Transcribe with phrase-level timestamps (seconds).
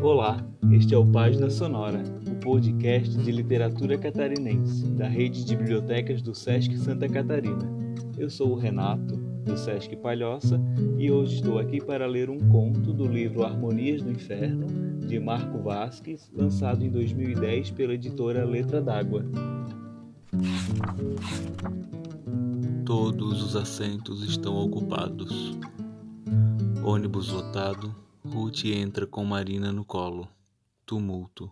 [0.00, 6.22] Olá, este é o Página Sonora, o podcast de literatura catarinense da rede de bibliotecas
[6.22, 7.68] do Sesc Santa Catarina.
[8.16, 10.60] Eu sou o Renato, do Sesc Palhoça,
[10.96, 14.68] e hoje estou aqui para ler um conto do livro Harmonias do Inferno,
[15.04, 19.24] de Marco Vasques, lançado em 2010 pela editora Letra d'Água.
[22.86, 25.58] Todos os assentos estão ocupados.
[26.84, 27.92] Ônibus lotado,
[28.30, 30.28] Ruth entra com Marina no colo.
[30.84, 31.50] Tumulto.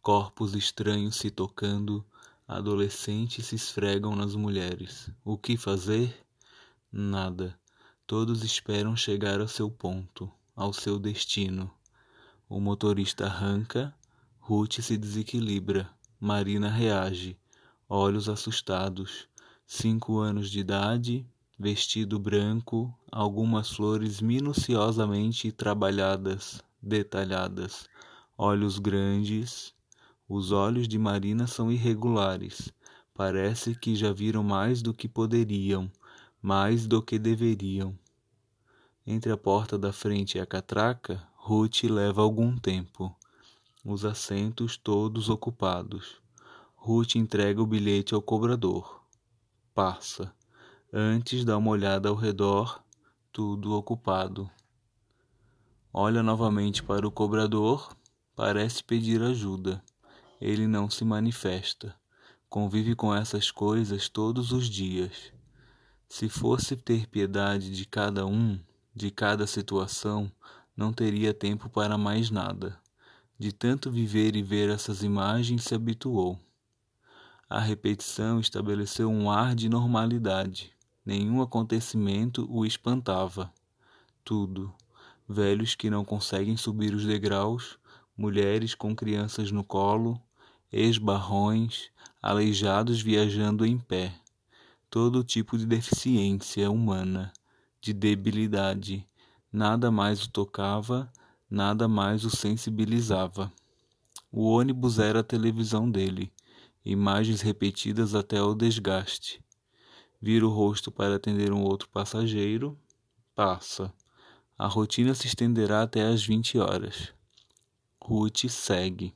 [0.00, 2.04] Corpos estranhos se tocando,
[2.48, 5.10] adolescentes se esfregam nas mulheres.
[5.22, 6.26] O que fazer?
[6.90, 7.58] Nada.
[8.06, 11.70] Todos esperam chegar ao seu ponto, ao seu destino.
[12.48, 13.94] O motorista arranca,
[14.40, 17.38] Ruth se desequilibra, Marina reage,
[17.88, 19.28] olhos assustados,
[19.66, 21.26] cinco anos de idade,
[21.58, 27.88] vestido branco, algumas flores minuciosamente trabalhadas, detalhadas,
[28.36, 29.72] olhos grandes.
[30.28, 32.72] Os olhos de Marina são irregulares.
[33.12, 35.90] Parece que já viram mais do que poderiam,
[36.42, 37.96] mais do que deveriam.
[39.06, 43.14] Entre a porta da frente e a catraca, Ruth leva algum tempo.
[43.84, 46.16] Os assentos todos ocupados.
[46.74, 49.04] Ruth entrega o bilhete ao cobrador.
[49.74, 50.34] Passa.
[50.96, 52.80] Antes dá uma olhada ao redor,
[53.32, 54.48] tudo ocupado.
[55.92, 57.96] Olha novamente para o cobrador,
[58.36, 59.82] parece pedir ajuda.
[60.40, 61.96] Ele não se manifesta.
[62.48, 65.32] Convive com essas coisas todos os dias.
[66.08, 68.56] Se fosse ter piedade de cada um,
[68.94, 70.30] de cada situação,
[70.76, 72.78] não teria tempo para mais nada.
[73.36, 76.38] De tanto viver e ver essas imagens, se habituou.
[77.50, 80.73] A repetição estabeleceu um ar de normalidade.
[81.04, 83.52] Nenhum acontecimento o espantava.
[84.24, 84.72] Tudo.
[85.28, 87.78] Velhos que não conseguem subir os degraus,
[88.16, 90.18] mulheres com crianças no colo,
[90.72, 91.90] esbarrões,
[92.22, 94.14] aleijados viajando em pé.
[94.88, 97.30] Todo tipo de deficiência humana,
[97.82, 99.06] de debilidade.
[99.52, 101.12] Nada mais o tocava,
[101.50, 103.52] nada mais o sensibilizava.
[104.32, 106.32] O ônibus era a televisão dele,
[106.82, 109.43] imagens repetidas até o desgaste
[110.24, 112.78] vira o rosto para atender um outro passageiro,
[113.34, 113.92] passa.
[114.56, 117.12] A rotina se estenderá até às 20 horas.
[118.02, 119.14] Ruth segue,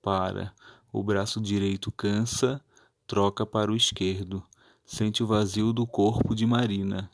[0.00, 0.54] para.
[0.90, 2.64] O braço direito cansa,
[3.06, 4.42] troca para o esquerdo.
[4.86, 7.10] Sente o vazio do corpo de Marina.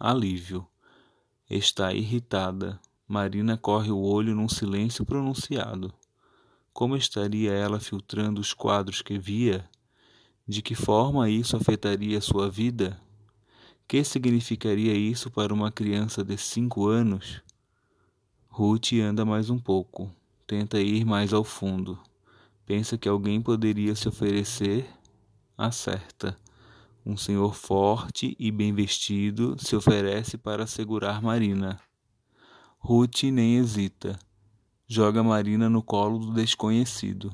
[0.00, 0.66] Alívio.
[1.50, 2.80] Está irritada.
[3.06, 5.92] Marina corre o olho num silêncio pronunciado.
[6.72, 9.68] Como estaria ela filtrando os quadros que via?
[10.48, 12.98] De que forma isso afetaria sua vida?
[13.86, 17.42] Que significaria isso para uma criança de cinco anos?
[18.48, 20.10] Ruth anda mais um pouco,
[20.46, 21.98] tenta ir mais ao fundo.
[22.64, 24.88] Pensa que alguém poderia se oferecer?
[25.54, 26.34] Acerta.
[27.04, 31.78] Um senhor forte e bem vestido se oferece para segurar Marina.
[32.78, 34.18] Ruth nem hesita.
[34.86, 37.30] Joga Marina no colo do desconhecido.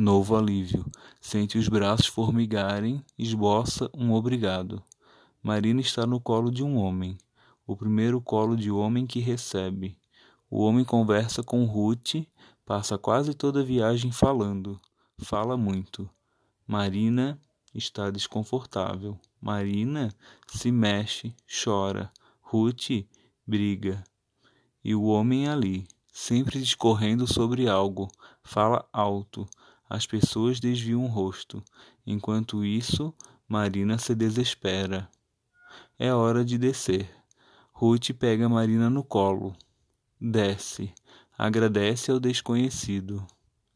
[0.00, 0.86] Novo alívio.
[1.20, 4.80] Sente os braços formigarem, esboça um obrigado.
[5.42, 7.18] Marina está no colo de um homem.
[7.66, 9.98] O primeiro colo de homem que recebe.
[10.48, 12.14] O homem conversa com Ruth,
[12.64, 14.80] passa quase toda a viagem falando.
[15.18, 16.08] Fala muito.
[16.64, 17.36] Marina
[17.74, 19.18] está desconfortável.
[19.40, 20.14] Marina
[20.46, 22.08] se mexe, chora.
[22.40, 23.04] Ruth
[23.44, 24.04] briga.
[24.84, 28.06] E o homem ali, sempre discorrendo sobre algo,
[28.44, 29.44] fala alto,
[29.88, 31.62] as pessoas desviam o rosto.
[32.06, 33.14] Enquanto isso,
[33.48, 35.08] Marina se desespera.
[35.98, 37.10] É hora de descer.
[37.72, 39.56] Ruth pega Marina no colo.
[40.20, 40.92] Desce.
[41.36, 43.26] Agradece ao desconhecido.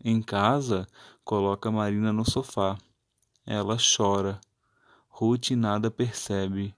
[0.04, 0.86] Em casa,
[1.24, 2.76] coloca Marina no sofá.
[3.46, 4.40] Ela chora.
[5.08, 6.74] Ruth nada percebe,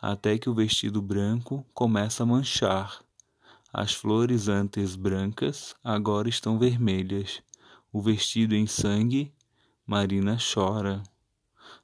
[0.00, 3.02] até que o vestido branco começa a manchar.
[3.72, 7.42] As flores antes brancas agora estão vermelhas
[7.94, 9.32] o vestido em sangue,
[9.86, 11.00] Marina chora.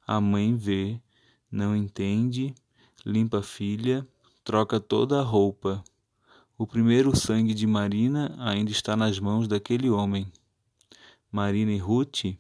[0.05, 1.01] A mãe vê,
[1.49, 2.53] não entende,
[3.07, 4.05] limpa a filha,
[4.43, 5.85] troca toda a roupa.
[6.59, 10.27] O primeiro sangue de Marina ainda está nas mãos daquele homem.
[11.31, 12.37] Marina e Ruth,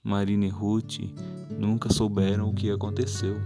[0.00, 1.00] Marina e Ruth
[1.58, 3.40] nunca souberam o que aconteceu.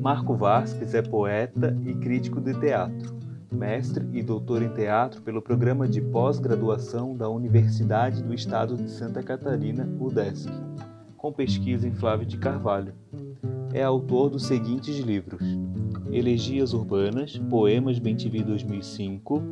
[0.00, 3.19] Marco Vasques é poeta e crítico de teatro
[3.50, 9.22] mestre e doutor em teatro pelo programa de pós-graduação da Universidade do Estado de Santa
[9.22, 10.48] Catarina, UDESC,
[11.16, 12.94] com pesquisa em Flávio de Carvalho.
[13.72, 15.42] é autor dos seguintes livros:
[16.12, 19.42] Elegias Urbanas, Poemas Bentivi 2005,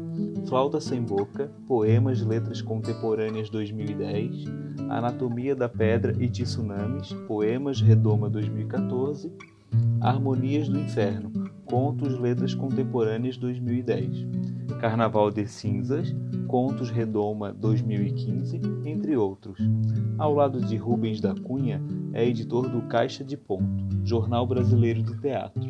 [0.46, 4.44] Flauta Sem Boca, Poemas Letras Contemporâneas 2010,
[4.88, 9.30] Anatomia da Pedra e Tsunamis, Poemas Redoma 2014,
[10.00, 11.32] Harmonias do Inferno,
[11.64, 14.26] Contos Letras Contemporâneas 2010,
[14.80, 16.14] Carnaval de Cinzas,
[16.46, 19.58] Contos Redoma 2015, entre outros.
[20.16, 21.82] Ao lado de Rubens da Cunha,
[22.12, 23.66] é editor do Caixa de Ponto,
[24.04, 25.68] Jornal Brasileiro de Teatro.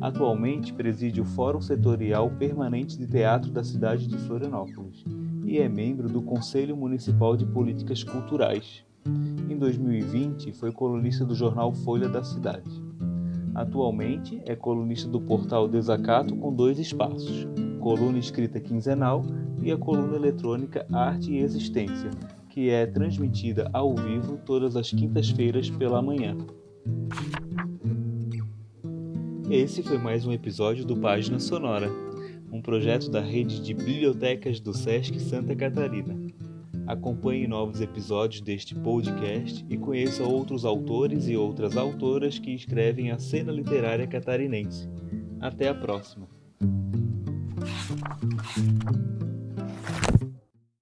[0.00, 5.04] Atualmente preside o Fórum Setorial Permanente de Teatro da cidade de Florianópolis
[5.44, 8.84] e é membro do Conselho Municipal de Políticas Culturais.
[9.50, 12.87] Em 2020, foi colunista do jornal Folha da Cidade.
[13.58, 17.44] Atualmente é colunista do portal Desacato com dois espaços,
[17.80, 19.24] coluna escrita quinzenal
[19.60, 22.08] e a coluna eletrônica Arte e Existência,
[22.48, 26.36] que é transmitida ao vivo todas as quintas-feiras pela manhã.
[29.50, 31.90] Esse foi mais um episódio do Página Sonora,
[32.52, 36.16] um projeto da rede de bibliotecas do SESC Santa Catarina.
[36.88, 43.18] Acompanhe novos episódios deste podcast e conheça outros autores e outras autoras que escrevem a
[43.18, 44.88] cena literária catarinense.
[45.38, 46.26] Até a próxima!